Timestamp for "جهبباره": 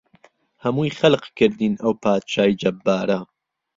2.61-3.17